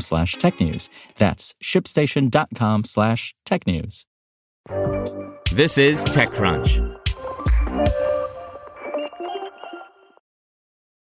slash 0.00 0.36
technews. 0.36 0.88
That's 1.18 1.54
shipstation.com 1.62 2.84
slash 2.84 3.34
technews. 3.46 4.04
This 5.52 5.78
is 5.78 6.04
TechCrunch. 6.04 6.94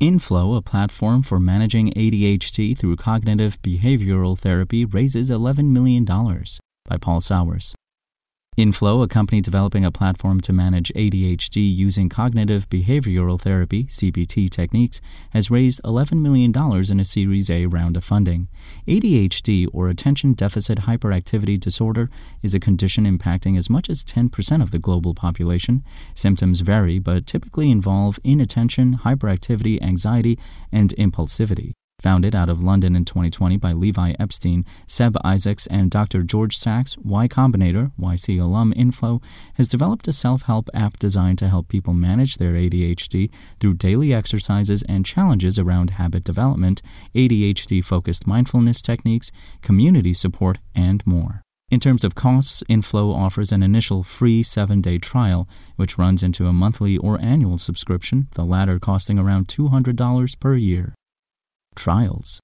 Inflow, 0.00 0.54
a 0.54 0.62
platform 0.62 1.22
for 1.22 1.38
managing 1.38 1.92
ADHD 1.92 2.76
through 2.76 2.96
cognitive 2.96 3.62
behavioral 3.62 4.36
therapy, 4.36 4.84
raises 4.84 5.30
$11 5.30 5.66
million 5.70 6.04
by 6.04 6.96
Paul 7.00 7.20
Sawers. 7.20 7.72
Inflow, 8.54 9.00
a 9.00 9.08
company 9.08 9.40
developing 9.40 9.82
a 9.82 9.90
platform 9.90 10.38
to 10.42 10.52
manage 10.52 10.92
ADHD 10.94 11.74
using 11.74 12.10
cognitive 12.10 12.68
behavioral 12.68 13.40
therapy 13.40 13.84
(CBT) 13.84 14.50
techniques, 14.50 15.00
has 15.30 15.50
raised 15.50 15.80
$11 15.84 16.20
million 16.20 16.52
in 16.90 17.00
a 17.00 17.04
Series 17.06 17.50
A 17.50 17.64
round 17.64 17.96
of 17.96 18.04
funding. 18.04 18.48
ADHD, 18.86 19.66
or 19.72 19.88
attention 19.88 20.34
deficit 20.34 20.80
hyperactivity 20.80 21.58
disorder, 21.58 22.10
is 22.42 22.52
a 22.52 22.60
condition 22.60 23.06
impacting 23.06 23.56
as 23.56 23.70
much 23.70 23.88
as 23.88 24.04
10% 24.04 24.60
of 24.60 24.70
the 24.70 24.78
global 24.78 25.14
population. 25.14 25.82
Symptoms 26.14 26.60
vary, 26.60 26.98
but 26.98 27.26
typically 27.26 27.70
involve 27.70 28.20
inattention, 28.22 28.98
hyperactivity, 28.98 29.80
anxiety, 29.80 30.38
and 30.70 30.94
impulsivity. 30.96 31.72
Founded 32.02 32.34
out 32.34 32.48
of 32.48 32.64
London 32.64 32.96
in 32.96 33.04
2020 33.04 33.58
by 33.58 33.72
Levi 33.72 34.14
Epstein, 34.18 34.64
Seb 34.88 35.16
Isaacs, 35.24 35.68
and 35.68 35.88
Dr. 35.88 36.24
George 36.24 36.56
Sachs, 36.56 36.98
Y 36.98 37.28
Combinator, 37.28 37.92
YC 37.96 38.42
alum 38.42 38.72
Inflow, 38.74 39.20
has 39.54 39.68
developed 39.68 40.08
a 40.08 40.12
self 40.12 40.42
help 40.42 40.68
app 40.74 40.98
designed 40.98 41.38
to 41.38 41.48
help 41.48 41.68
people 41.68 41.94
manage 41.94 42.38
their 42.38 42.54
ADHD 42.54 43.30
through 43.60 43.74
daily 43.74 44.12
exercises 44.12 44.82
and 44.88 45.06
challenges 45.06 45.60
around 45.60 45.90
habit 45.90 46.24
development, 46.24 46.82
ADHD 47.14 47.84
focused 47.84 48.26
mindfulness 48.26 48.82
techniques, 48.82 49.30
community 49.60 50.12
support, 50.12 50.58
and 50.74 51.06
more. 51.06 51.42
In 51.70 51.78
terms 51.78 52.02
of 52.02 52.16
costs, 52.16 52.64
Inflow 52.68 53.12
offers 53.12 53.52
an 53.52 53.62
initial 53.62 54.02
free 54.02 54.42
seven 54.42 54.80
day 54.80 54.98
trial, 54.98 55.48
which 55.76 55.98
runs 55.98 56.24
into 56.24 56.46
a 56.46 56.52
monthly 56.52 56.98
or 56.98 57.20
annual 57.20 57.58
subscription, 57.58 58.26
the 58.34 58.44
latter 58.44 58.80
costing 58.80 59.20
around 59.20 59.46
$200 59.46 60.40
per 60.40 60.56
year 60.56 60.94
trials. 61.74 62.40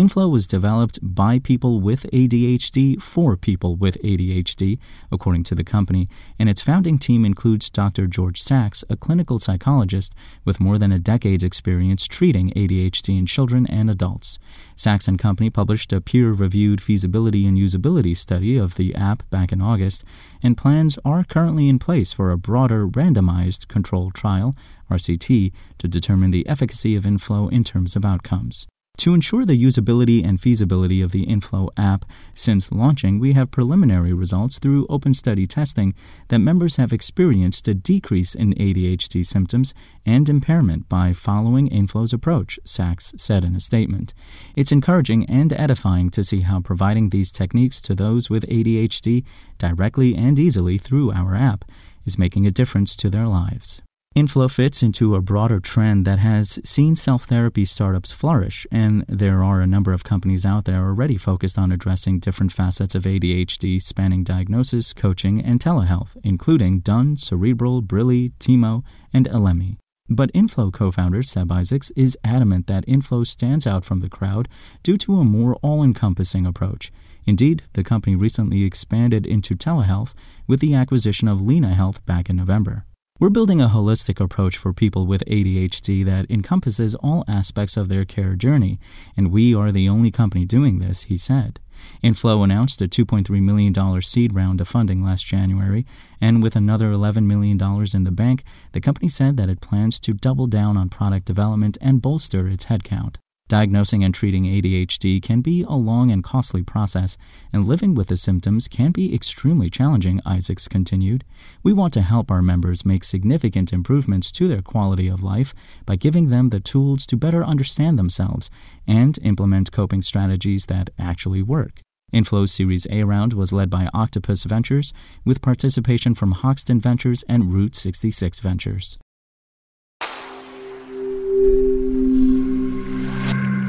Inflow 0.00 0.28
was 0.28 0.46
developed 0.46 0.98
by 1.02 1.38
people 1.38 1.78
with 1.78 2.06
ADHD 2.10 3.02
for 3.02 3.36
people 3.36 3.76
with 3.76 4.00
ADHD, 4.02 4.78
according 5.12 5.42
to 5.42 5.54
the 5.54 5.62
company, 5.62 6.08
and 6.38 6.48
its 6.48 6.62
founding 6.62 6.98
team 6.98 7.22
includes 7.22 7.68
Dr. 7.68 8.06
George 8.06 8.40
Sachs, 8.40 8.82
a 8.88 8.96
clinical 8.96 9.38
psychologist 9.38 10.14
with 10.42 10.58
more 10.58 10.78
than 10.78 10.90
a 10.90 10.98
decade's 10.98 11.44
experience 11.44 12.08
treating 12.08 12.50
ADHD 12.52 13.18
in 13.18 13.26
children 13.26 13.66
and 13.66 13.90
adults. 13.90 14.38
Sachs 14.74 15.06
and 15.06 15.18
Company 15.18 15.50
published 15.50 15.92
a 15.92 16.00
peer 16.00 16.32
reviewed 16.32 16.80
feasibility 16.80 17.46
and 17.46 17.58
usability 17.58 18.16
study 18.16 18.56
of 18.56 18.76
the 18.76 18.94
app 18.94 19.28
back 19.28 19.52
in 19.52 19.60
August, 19.60 20.02
and 20.42 20.56
plans 20.56 20.98
are 21.04 21.24
currently 21.24 21.68
in 21.68 21.78
place 21.78 22.10
for 22.10 22.30
a 22.30 22.38
broader 22.38 22.88
randomized 22.88 23.68
controlled 23.68 24.14
trial, 24.14 24.54
RCT, 24.90 25.52
to 25.76 25.88
determine 25.88 26.30
the 26.30 26.48
efficacy 26.48 26.96
of 26.96 27.04
Inflow 27.04 27.48
in 27.48 27.64
terms 27.64 27.96
of 27.96 28.06
outcomes. 28.06 28.66
To 29.00 29.14
ensure 29.14 29.46
the 29.46 29.56
usability 29.58 30.22
and 30.22 30.38
feasibility 30.38 31.00
of 31.00 31.10
the 31.10 31.22
Inflow 31.22 31.70
app, 31.74 32.04
since 32.34 32.70
launching, 32.70 33.18
we 33.18 33.32
have 33.32 33.50
preliminary 33.50 34.12
results 34.12 34.58
through 34.58 34.86
open 34.90 35.14
study 35.14 35.46
testing 35.46 35.94
that 36.28 36.40
members 36.40 36.76
have 36.76 36.92
experienced 36.92 37.66
a 37.66 37.72
decrease 37.72 38.34
in 38.34 38.52
ADHD 38.52 39.24
symptoms 39.24 39.72
and 40.04 40.28
impairment 40.28 40.86
by 40.90 41.14
following 41.14 41.66
Inflow's 41.66 42.12
approach, 42.12 42.60
Sachs 42.66 43.14
said 43.16 43.42
in 43.42 43.56
a 43.56 43.60
statement. 43.60 44.12
It's 44.54 44.70
encouraging 44.70 45.24
and 45.30 45.50
edifying 45.54 46.10
to 46.10 46.22
see 46.22 46.40
how 46.40 46.60
providing 46.60 47.08
these 47.08 47.32
techniques 47.32 47.80
to 47.80 47.94
those 47.94 48.28
with 48.28 48.46
ADHD 48.48 49.24
directly 49.56 50.14
and 50.14 50.38
easily 50.38 50.76
through 50.76 51.10
our 51.10 51.34
app 51.34 51.64
is 52.04 52.18
making 52.18 52.46
a 52.46 52.50
difference 52.50 52.94
to 52.96 53.08
their 53.08 53.26
lives. 53.26 53.80
Inflow 54.16 54.48
fits 54.48 54.82
into 54.82 55.14
a 55.14 55.22
broader 55.22 55.60
trend 55.60 56.04
that 56.04 56.18
has 56.18 56.58
seen 56.64 56.96
self 56.96 57.26
therapy 57.26 57.64
startups 57.64 58.10
flourish, 58.10 58.66
and 58.72 59.04
there 59.08 59.44
are 59.44 59.60
a 59.60 59.68
number 59.68 59.92
of 59.92 60.02
companies 60.02 60.44
out 60.44 60.64
there 60.64 60.82
already 60.82 61.16
focused 61.16 61.56
on 61.56 61.70
addressing 61.70 62.18
different 62.18 62.50
facets 62.50 62.96
of 62.96 63.04
ADHD, 63.04 63.80
spanning 63.80 64.24
diagnosis, 64.24 64.92
coaching, 64.92 65.40
and 65.40 65.60
telehealth, 65.60 66.16
including 66.24 66.80
Done, 66.80 67.16
Cerebral, 67.16 67.82
Brili, 67.82 68.32
Tiimo, 68.40 68.82
and 69.12 69.28
Elemi. 69.28 69.76
But 70.08 70.32
Inflow 70.34 70.72
co 70.72 70.90
founder 70.90 71.22
Seb 71.22 71.52
Isaacs 71.52 71.92
is 71.94 72.18
adamant 72.24 72.66
that 72.66 72.84
Inflow 72.88 73.22
stands 73.22 73.64
out 73.64 73.84
from 73.84 74.00
the 74.00 74.08
crowd 74.08 74.48
due 74.82 74.96
to 74.96 75.20
a 75.20 75.24
more 75.24 75.54
all 75.62 75.84
encompassing 75.84 76.46
approach. 76.46 76.90
Indeed, 77.26 77.62
the 77.74 77.84
company 77.84 78.16
recently 78.16 78.64
expanded 78.64 79.24
into 79.24 79.54
telehealth 79.54 80.14
with 80.48 80.58
the 80.58 80.74
acquisition 80.74 81.28
of 81.28 81.40
Lena 81.40 81.74
Health 81.74 82.04
back 82.06 82.28
in 82.28 82.34
November. 82.34 82.86
We're 83.20 83.28
building 83.28 83.60
a 83.60 83.68
holistic 83.68 84.18
approach 84.18 84.56
for 84.56 84.72
people 84.72 85.06
with 85.06 85.22
ADHD 85.26 86.06
that 86.06 86.30
encompasses 86.30 86.94
all 86.94 87.22
aspects 87.28 87.76
of 87.76 87.90
their 87.90 88.06
care 88.06 88.34
journey, 88.34 88.80
and 89.14 89.30
we 89.30 89.54
are 89.54 89.70
the 89.70 89.90
only 89.90 90.10
company 90.10 90.46
doing 90.46 90.78
this, 90.78 91.02
he 91.02 91.18
said. 91.18 91.60
Inflow 92.02 92.42
announced 92.42 92.80
a 92.80 92.88
$2.3 92.88 93.28
million 93.42 94.00
seed 94.00 94.34
round 94.34 94.62
of 94.62 94.68
funding 94.68 95.04
last 95.04 95.26
January, 95.26 95.84
and 96.18 96.42
with 96.42 96.56
another 96.56 96.92
$11 96.92 97.26
million 97.26 97.58
in 97.92 98.04
the 98.04 98.10
bank, 98.10 98.42
the 98.72 98.80
company 98.80 99.10
said 99.10 99.36
that 99.36 99.50
it 99.50 99.60
plans 99.60 100.00
to 100.00 100.14
double 100.14 100.46
down 100.46 100.78
on 100.78 100.88
product 100.88 101.26
development 101.26 101.76
and 101.82 102.00
bolster 102.00 102.48
its 102.48 102.64
headcount. 102.64 103.16
Diagnosing 103.50 104.04
and 104.04 104.14
treating 104.14 104.44
ADHD 104.44 105.20
can 105.20 105.40
be 105.40 105.64
a 105.64 105.72
long 105.72 106.12
and 106.12 106.22
costly 106.22 106.62
process, 106.62 107.16
and 107.52 107.66
living 107.66 107.96
with 107.96 108.06
the 108.06 108.16
symptoms 108.16 108.68
can 108.68 108.92
be 108.92 109.12
extremely 109.12 109.68
challenging, 109.68 110.20
Isaacs 110.24 110.68
continued. 110.68 111.24
We 111.64 111.72
want 111.72 111.92
to 111.94 112.02
help 112.02 112.30
our 112.30 112.42
members 112.42 112.86
make 112.86 113.02
significant 113.02 113.72
improvements 113.72 114.30
to 114.30 114.46
their 114.46 114.62
quality 114.62 115.08
of 115.08 115.24
life 115.24 115.52
by 115.84 115.96
giving 115.96 116.28
them 116.28 116.50
the 116.50 116.60
tools 116.60 117.04
to 117.06 117.16
better 117.16 117.44
understand 117.44 117.98
themselves 117.98 118.52
and 118.86 119.18
implement 119.20 119.72
coping 119.72 120.02
strategies 120.02 120.66
that 120.66 120.90
actually 120.96 121.42
work. 121.42 121.80
Inflow's 122.12 122.52
Series 122.52 122.86
A 122.88 123.02
round 123.02 123.32
was 123.32 123.52
led 123.52 123.68
by 123.68 123.88
Octopus 123.92 124.44
Ventures, 124.44 124.92
with 125.24 125.42
participation 125.42 126.14
from 126.14 126.32
Hoxton 126.32 126.78
Ventures 126.78 127.24
and 127.28 127.52
Route 127.52 127.74
66 127.74 128.38
Ventures. 128.38 128.96